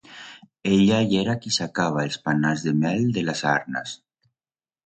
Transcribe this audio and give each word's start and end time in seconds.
Ella 0.75 1.01
yera 1.11 1.35
qui 1.43 1.53
sacaba 1.59 2.05
els 2.07 2.19
panals 2.29 2.65
de 2.69 2.75
mel 2.87 3.07
de 3.19 3.25
las 3.29 3.45
arnas. 3.55 3.95